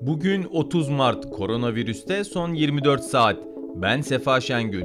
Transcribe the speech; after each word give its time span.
Bugün 0.00 0.46
30 0.52 0.88
Mart 0.88 1.30
koronavirüste 1.30 2.24
son 2.24 2.54
24 2.54 3.04
saat. 3.04 3.36
Ben 3.74 4.00
Sefa 4.00 4.40
Şengül. 4.40 4.84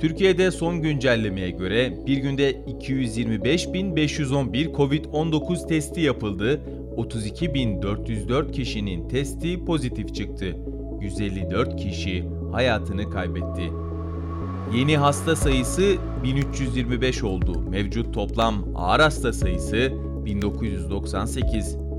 Türkiye'de 0.00 0.50
son 0.50 0.82
güncellemeye 0.82 1.50
göre 1.50 2.06
bir 2.06 2.16
günde 2.16 2.52
225.511 2.52 4.72
Covid-19 4.72 5.68
testi 5.68 6.00
yapıldı. 6.00 6.60
32.404 6.96 8.52
kişinin 8.52 9.08
testi 9.08 9.64
pozitif 9.64 10.14
çıktı. 10.14 10.56
154 11.00 11.76
kişi 11.76 12.24
hayatını 12.52 13.10
kaybetti. 13.10 13.72
Yeni 14.74 14.96
hasta 14.96 15.36
sayısı 15.36 15.94
1325 16.24 17.24
oldu. 17.24 17.60
Mevcut 17.70 18.14
toplam 18.14 18.64
ağır 18.74 19.00
hasta 19.00 19.32
sayısı 19.32 19.92
1998. 20.24 21.89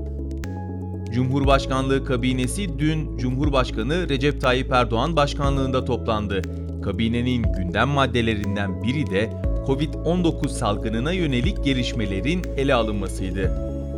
Cumhurbaşkanlığı 1.12 2.04
kabinesi 2.04 2.78
dün 2.78 3.16
Cumhurbaşkanı 3.18 4.08
Recep 4.08 4.40
Tayyip 4.40 4.72
Erdoğan 4.72 5.16
başkanlığında 5.16 5.84
toplandı. 5.84 6.42
Kabinenin 6.82 7.42
gündem 7.42 7.88
maddelerinden 7.88 8.82
biri 8.82 9.10
de 9.10 9.30
Covid-19 9.66 10.48
salgınına 10.48 11.12
yönelik 11.12 11.64
gelişmelerin 11.64 12.42
ele 12.56 12.74
alınmasıydı. 12.74 13.52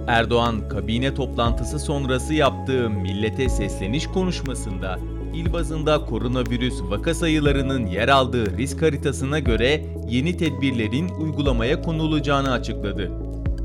Erdoğan 0.07 0.69
kabine 0.69 1.15
toplantısı 1.15 1.79
sonrası 1.79 2.35
yaptığı 2.35 2.91
millete 2.91 3.49
sesleniş 3.49 4.07
konuşmasında 4.07 4.99
il 5.35 5.53
bazında 5.53 6.05
koronavirüs 6.05 6.83
vaka 6.83 7.15
sayılarının 7.15 7.87
yer 7.87 8.09
aldığı 8.09 8.59
risk 8.59 8.83
haritasına 8.83 9.39
göre 9.39 9.85
yeni 10.09 10.37
tedbirlerin 10.37 11.09
uygulamaya 11.09 11.83
konulacağını 11.83 12.53
açıkladı. 12.53 13.11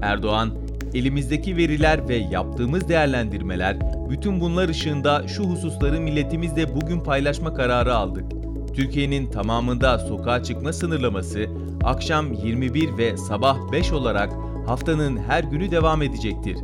Erdoğan, 0.02 0.50
elimizdeki 0.94 1.58
veriler 1.58 2.10
ve 2.10 2.16
yaptığımız 2.16 2.90
değerlendirmeler 2.90 3.78
bütün 4.10 4.42
bunlar 4.42 4.70
ışığında 4.70 5.28
şu 5.28 5.44
hususları 5.44 6.02
milletimizle 6.02 6.76
bugün 6.76 7.00
paylaşma 7.00 7.54
kararı 7.54 7.96
aldık. 7.96 8.26
Türkiye'nin 8.74 9.32
tamamında 9.32 10.00
sokağa 10.00 10.44
çıkma 10.44 10.74
sınırlaması 10.74 11.46
akşam 11.84 12.34
21 12.34 12.98
ve 12.98 13.18
sabah 13.18 13.72
5 13.72 13.92
olarak 13.92 14.34
haftanın 14.68 15.18
her 15.18 15.44
günü 15.44 15.72
devam 15.72 16.02
edecektir. 16.02 16.58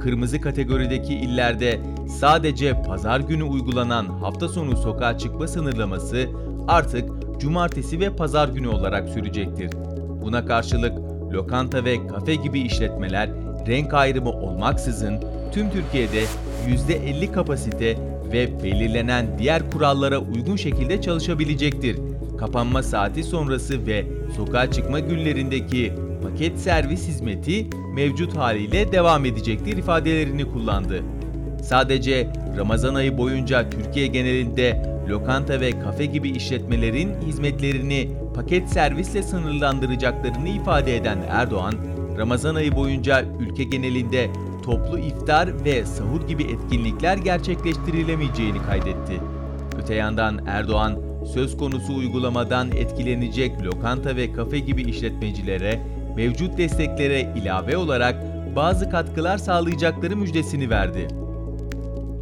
Kırmızı 0.00 0.40
kategorideki 0.40 1.14
illerde 1.14 1.80
sadece 2.08 2.82
pazar 2.82 3.20
günü 3.20 3.42
uygulanan 3.42 4.06
hafta 4.06 4.48
sonu 4.48 4.76
sokağa 4.76 5.18
çıkma 5.18 5.48
sınırlaması 5.48 6.26
artık 6.68 7.10
cumartesi 7.40 8.00
ve 8.00 8.16
pazar 8.16 8.48
günü 8.48 8.68
olarak 8.68 9.08
sürecektir. 9.08 9.70
Buna 10.22 10.46
karşılık 10.46 10.98
lokanta 11.32 11.84
ve 11.84 12.06
kafe 12.06 12.34
gibi 12.34 12.60
işletmeler 12.60 13.30
renk 13.66 13.94
ayrımı 13.94 14.30
olmaksızın 14.30 15.20
tüm 15.52 15.70
Türkiye'de 15.70 16.24
%50 16.88 17.32
kapasite 17.32 17.96
ve 18.32 18.62
belirlenen 18.62 19.38
diğer 19.38 19.70
kurallara 19.70 20.18
uygun 20.18 20.56
şekilde 20.56 21.00
çalışabilecektir. 21.00 21.98
Kapanma 22.38 22.82
saati 22.82 23.22
sonrası 23.22 23.86
ve 23.86 24.04
sokağa 24.36 24.70
çıkma 24.70 25.00
günlerindeki 25.00 25.92
paket 26.22 26.58
servis 26.58 27.08
hizmeti 27.08 27.66
mevcut 27.94 28.36
haliyle 28.36 28.92
devam 28.92 29.24
edecektir 29.24 29.76
ifadelerini 29.76 30.44
kullandı. 30.44 31.02
Sadece 31.62 32.28
Ramazan 32.56 32.94
ayı 32.94 33.18
boyunca 33.18 33.70
Türkiye 33.70 34.06
genelinde 34.06 34.82
lokanta 35.08 35.60
ve 35.60 35.70
kafe 35.70 36.06
gibi 36.06 36.30
işletmelerin 36.30 37.14
hizmetlerini 37.26 38.08
paket 38.34 38.68
servisle 38.68 39.22
sınırlandıracaklarını 39.22 40.48
ifade 40.48 40.96
eden 40.96 41.18
Erdoğan, 41.28 41.74
Ramazan 42.18 42.54
ayı 42.54 42.76
boyunca 42.76 43.24
ülke 43.40 43.64
genelinde 43.64 44.30
toplu 44.64 44.98
iftar 44.98 45.64
ve 45.64 45.84
sahur 45.84 46.28
gibi 46.28 46.42
etkinlikler 46.42 47.16
gerçekleştirilemeyeceğini 47.16 48.62
kaydetti. 48.62 49.20
Öte 49.82 49.94
yandan 49.94 50.40
Erdoğan, 50.46 50.98
söz 51.34 51.56
konusu 51.56 51.96
uygulamadan 51.96 52.70
etkilenecek 52.72 53.62
lokanta 53.62 54.16
ve 54.16 54.32
kafe 54.32 54.58
gibi 54.58 54.82
işletmecilere 54.82 55.80
mevcut 56.16 56.58
desteklere 56.58 57.34
ilave 57.36 57.76
olarak 57.76 58.16
bazı 58.56 58.90
katkılar 58.90 59.38
sağlayacakları 59.38 60.16
müjdesini 60.16 60.70
verdi. 60.70 61.08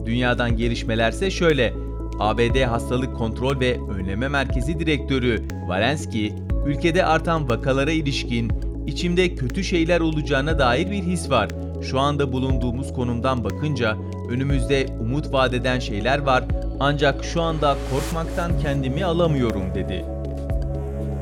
Dünyadan 0.06 0.56
gelişmelerse 0.56 1.31
şöyle. 1.31 1.75
ABD 2.19 2.62
Hastalık 2.62 3.16
Kontrol 3.16 3.60
ve 3.60 3.78
Önleme 3.98 4.28
Merkezi 4.28 4.78
Direktörü 4.78 5.48
Walensky, 5.48 6.32
ülkede 6.66 7.04
artan 7.04 7.50
vakalara 7.50 7.91
ilişkin 7.91 8.53
içimde 8.88 9.34
kötü 9.34 9.65
şeyler 9.65 10.00
olacağına 10.00 10.59
dair 10.59 10.91
bir 10.91 11.03
his 11.03 11.31
var. 11.31 11.49
Şu 11.82 12.00
anda 12.00 12.32
bulunduğumuz 12.32 12.93
konumdan 12.93 13.44
bakınca 13.44 13.97
önümüzde 14.31 14.87
umut 15.00 15.32
vadeden 15.32 15.78
şeyler 15.78 16.19
var 16.19 16.44
ancak 16.81 17.25
şu 17.25 17.43
anda 17.43 17.77
korkmaktan 17.93 18.53
kendimi 18.62 19.04
alamıyorum 19.04 19.62
dedi. 19.75 20.04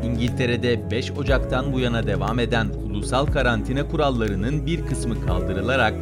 İngiltere'de 0.05 0.91
5 0.91 1.11
Ocak'tan 1.11 1.73
bu 1.73 1.81
yana 1.81 2.07
devam 2.07 2.39
eden 2.39 2.67
ulusal 2.91 3.27
karantina 3.27 3.89
kurallarının 3.89 4.67
bir 4.67 4.87
kısmı 4.87 5.27
kaldırılarak 5.27 5.95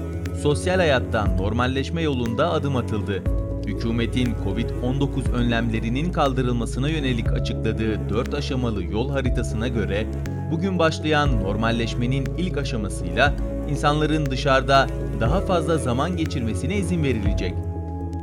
sosyal 0.42 0.76
hayattan 0.76 1.36
normalleşme 1.36 2.02
yolunda 2.02 2.52
adım 2.52 2.76
atıldı. 2.76 3.22
Hükümetin 3.66 4.34
Covid-19 4.44 5.32
önlemlerinin 5.32 6.12
kaldırılmasına 6.12 6.88
yönelik 6.88 7.32
açıkladığı 7.32 8.08
4 8.08 8.34
aşamalı 8.34 8.84
yol 8.84 9.10
haritasına 9.10 9.68
göre 9.68 10.06
bugün 10.50 10.78
başlayan 10.78 11.42
normalleşmenin 11.42 12.26
ilk 12.38 12.58
aşamasıyla 12.58 13.34
insanların 13.70 14.26
dışarıda 14.26 14.86
daha 15.20 15.40
fazla 15.40 15.78
zaman 15.78 16.16
geçirmesine 16.16 16.76
izin 16.76 17.02
verilecek. 17.02 17.54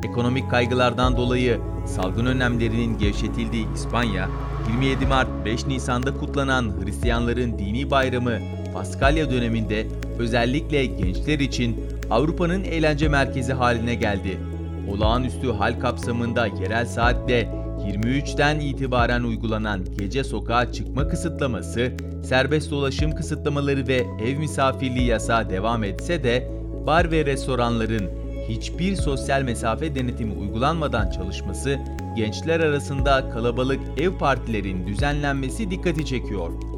Ekonomik 0.04 0.52
kaygılardan 0.52 1.18
dolayı 1.18 1.60
salgın 1.86 2.26
önlemlerinin 2.26 2.98
gevşetildiği 2.98 3.68
İspanya, 3.76 4.30
27 4.68 5.06
Mart 5.06 5.46
5 5.46 5.68
Nisan'da 5.68 6.14
kutlanan 6.18 6.72
Hristiyanların 6.84 7.60
dini 7.60 7.92
bayramı 7.92 8.40
Paskalya 8.74 9.32
döneminde 9.32 9.88
özellikle 10.20 10.86
gençler 10.86 11.40
için 11.40 11.80
Avrupa'nın 12.10 12.64
eğlence 12.64 13.08
merkezi 13.08 13.54
haline 13.54 13.96
geldi. 13.96 14.38
Olağanüstü 14.90 15.52
hal 15.52 15.80
kapsamında 15.80 16.46
yerel 16.46 16.86
saatte 16.86 17.50
23'ten 17.88 18.60
itibaren 18.60 19.24
uygulanan 19.24 19.86
gece 20.00 20.24
sokağa 20.24 20.72
çıkma 20.72 21.08
kısıtlaması, 21.08 21.92
serbest 22.24 22.72
dolaşım 22.72 23.12
kısıtlamaları 23.12 23.88
ve 23.88 24.06
ev 24.26 24.38
misafirliği 24.38 25.08
yasağı 25.08 25.50
devam 25.50 25.84
etse 25.84 26.24
de 26.24 26.52
bar 26.88 27.12
ve 27.12 27.26
restoranların 27.26 28.10
hiçbir 28.50 28.96
sosyal 28.96 29.42
mesafe 29.42 29.96
denetimi 29.96 30.34
uygulanmadan 30.34 31.10
çalışması, 31.10 31.80
gençler 32.16 32.60
arasında 32.60 33.30
kalabalık 33.30 33.80
ev 33.98 34.18
partilerin 34.18 34.88
düzenlenmesi 34.88 35.72
dikkati 35.72 36.06
çekiyor. 36.06 36.71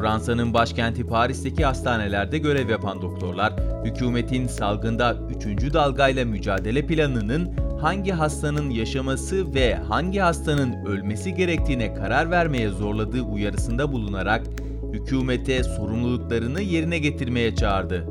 Fransa'nın 0.00 0.54
başkenti 0.54 1.06
Paris'teki 1.06 1.64
hastanelerde 1.64 2.38
görev 2.38 2.68
yapan 2.70 3.02
doktorlar, 3.02 3.52
hükümetin 3.84 4.46
salgında 4.46 5.16
3. 5.46 5.74
dalgayla 5.74 6.24
mücadele 6.24 6.86
planının 6.86 7.56
hangi 7.80 8.12
hastanın 8.12 8.70
yaşaması 8.70 9.54
ve 9.54 9.74
hangi 9.74 10.18
hastanın 10.18 10.84
ölmesi 10.86 11.34
gerektiğine 11.34 11.94
karar 11.94 12.30
vermeye 12.30 12.68
zorladığı 12.68 13.22
uyarısında 13.22 13.92
bulunarak 13.92 14.46
hükümete 14.92 15.62
sorumluluklarını 15.64 16.60
yerine 16.60 16.98
getirmeye 16.98 17.54
çağırdı. 17.54 18.06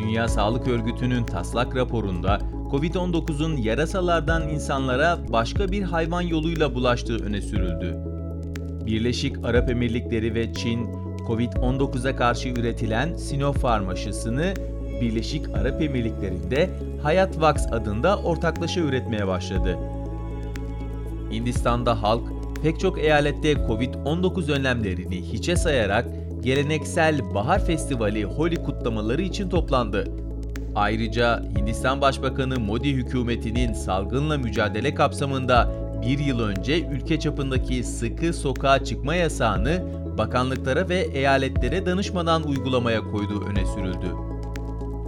Dünya 0.00 0.28
Sağlık 0.28 0.68
Örgütü'nün 0.68 1.24
taslak 1.24 1.76
raporunda 1.76 2.38
COVID-19'un 2.70 3.56
yarasalardan 3.56 4.48
insanlara 4.48 5.18
başka 5.28 5.68
bir 5.68 5.82
hayvan 5.82 6.22
yoluyla 6.22 6.74
bulaştığı 6.74 7.24
öne 7.24 7.40
sürüldü. 7.40 7.99
Birleşik 8.86 9.44
Arap 9.44 9.70
Emirlikleri 9.70 10.34
ve 10.34 10.54
Çin, 10.54 10.88
COVID-19'a 11.26 12.16
karşı 12.16 12.48
üretilen 12.48 13.16
Sinopharm 13.16 13.88
aşısını 13.88 14.54
Birleşik 15.00 15.48
Arap 15.48 15.82
Emirlikleri'nde 15.82 16.70
Hayatvax 17.02 17.66
adında 17.72 18.18
ortaklaşa 18.18 18.80
üretmeye 18.80 19.26
başladı. 19.26 19.78
Hindistan'da 21.32 22.02
halk 22.02 22.22
pek 22.62 22.80
çok 22.80 22.98
eyalette 22.98 23.52
Covid-19 23.52 24.52
önlemlerini 24.52 25.32
hiçe 25.32 25.56
sayarak 25.56 26.06
geleneksel 26.42 27.34
bahar 27.34 27.66
festivali 27.66 28.24
Holi 28.24 28.56
kutlamaları 28.56 29.22
için 29.22 29.48
toplandı. 29.48 30.04
Ayrıca 30.74 31.42
Hindistan 31.58 32.00
Başbakanı 32.00 32.60
Modi 32.60 32.92
hükümetinin 32.92 33.72
salgınla 33.72 34.38
mücadele 34.38 34.94
kapsamında 34.94 35.70
bir 36.02 36.18
yıl 36.18 36.40
önce 36.40 36.86
ülke 36.86 37.20
çapındaki 37.20 37.84
sıkı 37.84 38.32
sokağa 38.32 38.84
çıkma 38.84 39.14
yasağını 39.14 39.82
bakanlıklara 40.18 40.88
ve 40.88 40.98
eyaletlere 40.98 41.86
danışmadan 41.86 42.42
uygulamaya 42.42 43.00
koyduğu 43.00 43.44
öne 43.44 43.66
sürüldü. 43.66 44.14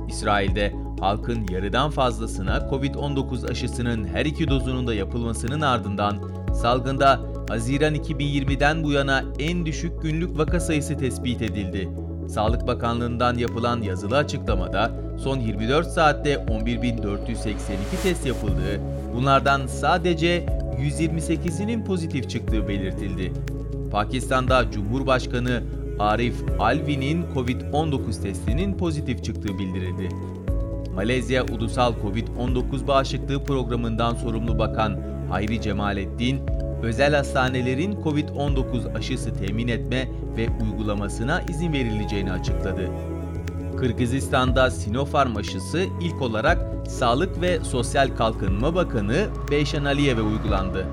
İsrail'de 0.09 0.73
halkın 1.01 1.47
yarıdan 1.51 1.91
fazlasına 1.91 2.57
Covid-19 2.57 3.51
aşısının 3.51 4.05
her 4.05 4.27
iki 4.27 4.49
dozunun 4.49 4.87
da 4.87 4.95
yapılmasının 4.95 5.61
ardından 5.61 6.17
salgında 6.55 7.21
Haziran 7.49 7.95
2020'den 7.95 8.85
bu 8.85 8.93
yana 8.93 9.25
en 9.39 9.67
düşük 9.67 10.03
günlük 10.03 10.39
vaka 10.39 10.61
sayısı 10.61 10.99
tespit 10.99 11.43
edildi. 11.43 11.89
Sağlık 12.29 12.67
Bakanlığı'ndan 12.67 13.39
yapılan 13.39 13.83
yazılı 13.83 14.17
açıklamada 14.17 14.91
son 15.19 15.41
24 15.41 15.87
saatte 15.87 16.35
11.482 16.35 17.57
test 18.03 18.27
yapıldığı, 18.27 18.81
bunlardan 19.15 19.67
sadece 19.67 20.47
128'inin 20.79 21.85
pozitif 21.85 22.31
çıktığı 22.31 22.69
belirtildi. 22.69 23.33
Pakistan'da 23.91 24.71
Cumhurbaşkanı 24.71 25.63
Arif 25.99 26.35
Alvi'nin 26.59 27.25
COVID-19 27.35 28.23
testinin 28.23 28.77
pozitif 28.79 29.25
çıktığı 29.25 29.59
bildirildi. 29.59 30.09
Malezya 30.95 31.45
Ulusal 31.45 31.93
COVID-19 32.03 32.87
Bağışıklığı 32.87 33.45
Programı'ndan 33.45 34.15
sorumlu 34.15 34.59
bakan 34.59 35.01
Hayri 35.31 35.61
Cemalettin, 35.61 36.41
özel 36.83 37.15
hastanelerin 37.15 37.93
COVID-19 37.93 38.99
aşısı 38.99 39.35
temin 39.35 39.69
etme 39.69 40.09
ve 40.37 40.49
uygulamasına 40.65 41.43
izin 41.43 41.73
verileceğini 41.73 42.33
açıkladı. 42.33 42.91
Kırgızistan'da 43.83 44.71
Sinopharm 44.71 45.37
aşısı 45.37 45.87
ilk 46.01 46.23
olarak 46.23 46.89
Sağlık 46.89 47.41
ve 47.41 47.61
Sosyal 47.61 48.17
Kalkınma 48.17 48.75
Bakanı 48.75 49.27
Beyşan 49.51 49.85
Aliyev'e 49.85 50.21
uygulandı. 50.21 50.87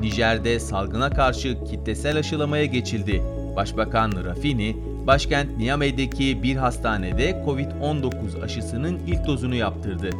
Nijer'de 0.00 0.60
salgına 0.60 1.10
karşı 1.10 1.64
kitlesel 1.64 2.18
aşılamaya 2.18 2.64
geçildi. 2.64 3.22
Başbakan 3.56 4.12
Rafini, 4.24 4.76
başkent 5.06 5.58
Niamey'deki 5.58 6.42
bir 6.42 6.56
hastanede 6.56 7.42
COVID-19 7.46 8.44
aşısının 8.44 8.98
ilk 9.06 9.26
dozunu 9.26 9.54
yaptırdı. 9.54 10.10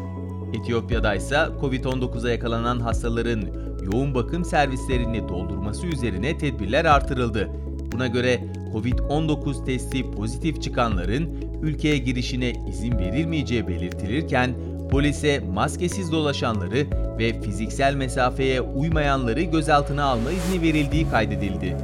Etiyopya'da 0.55 1.15
ise 1.15 1.39
COVID-19'a 1.61 2.31
yakalanan 2.31 2.81
hastaların 2.81 3.43
yoğun 3.83 4.15
bakım 4.15 4.45
servislerini 4.45 5.29
doldurması 5.29 5.87
üzerine 5.87 6.39
tedbirler 6.39 6.85
artırıldı. 6.85 7.51
Buna 7.93 8.07
göre 8.07 8.41
COVID-19 8.73 9.65
testi 9.65 10.11
pozitif 10.11 10.63
çıkanların 10.63 11.29
ülkeye 11.63 11.99
girişine 11.99 12.53
izin 12.69 12.99
verilmeyeceği 12.99 13.69
belirtilirken 13.69 14.55
polise 14.91 15.41
maskesiz 15.41 16.13
dolaşanları 16.13 16.87
ve 17.19 17.41
fiziksel 17.41 17.95
mesafeye 17.95 18.61
uymayanları 18.61 19.43
gözaltına 19.43 20.05
alma 20.05 20.31
izni 20.31 20.63
verildiği 20.63 21.11
kaydedildi. 21.11 21.77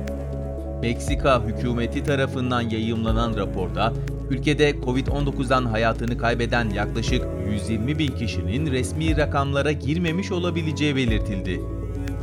Meksika 0.82 1.44
hükümeti 1.44 2.05
tarafından 2.05 2.60
yayımlanan 2.60 3.37
raporda 3.37 3.93
ülkede 4.31 4.70
Covid-19'dan 4.70 5.64
hayatını 5.64 6.19
kaybeden 6.19 6.70
yaklaşık 6.70 7.22
120 7.52 7.98
bin 7.98 8.16
kişinin 8.16 8.72
resmi 8.72 9.16
rakamlara 9.16 9.72
girmemiş 9.72 10.32
olabileceği 10.32 10.96
belirtildi. 10.96 11.60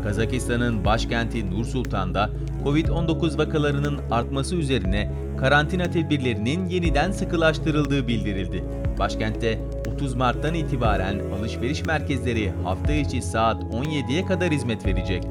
Kazakistan'ın 0.03 0.85
başkenti 0.85 1.51
Nur 1.51 1.65
Sultan'da 1.65 2.29
Covid-19 2.63 3.37
vakalarının 3.37 3.99
artması 4.11 4.55
üzerine 4.55 5.11
karantina 5.39 5.91
tedbirlerinin 5.91 6.69
yeniden 6.69 7.11
sıkılaştırıldığı 7.11 8.07
bildirildi. 8.07 8.63
Başkentte 8.99 9.59
30 9.95 10.13
Mart'tan 10.13 10.53
itibaren 10.53 11.19
alışveriş 11.39 11.85
merkezleri 11.85 12.51
hafta 12.63 12.93
içi 12.93 13.21
saat 13.21 13.63
17'ye 13.63 14.25
kadar 14.25 14.51
hizmet 14.51 14.85
verecek. 14.85 15.23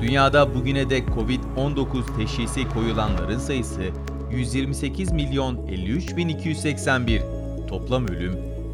Dünyada 0.00 0.54
bugüne 0.54 0.90
dek 0.90 1.08
Covid-19 1.08 2.16
teşhisi 2.16 2.68
koyulanların 2.68 3.38
sayısı 3.38 3.82
128 4.32 5.12
milyon 5.12 5.66
53 5.66 6.16
bin 6.16 6.28
281. 6.28 7.22
Toplam 7.68 8.08
ölüm 8.08 8.32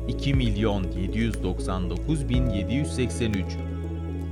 2 0.08 0.34
milyon 0.34 0.84
799 0.84 2.28
bin 2.28 2.50
783. 2.50 3.44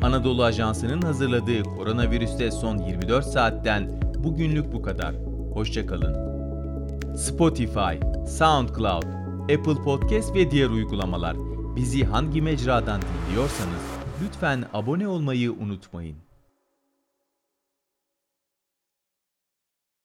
Anadolu 0.03 0.45
Ajansı'nın 0.45 1.03
hazırladığı 1.03 1.63
koronavirüste 1.63 2.51
son 2.51 2.79
24 2.79 3.25
saatten 3.25 4.01
bugünlük 4.19 4.73
bu 4.73 4.83
kadar. 4.83 5.15
Hoşçakalın. 5.53 6.27
Spotify, 7.17 7.97
SoundCloud, 8.29 9.05
Apple 9.43 9.83
Podcast 9.85 10.35
ve 10.35 10.51
diğer 10.51 10.69
uygulamalar. 10.71 11.37
Bizi 11.77 12.05
hangi 12.05 12.43
mecradan 12.43 13.01
dinliyorsanız 13.03 13.83
lütfen 14.25 14.65
abone 14.75 15.09
olmayı 15.09 15.53
unutmayın. 15.53 16.26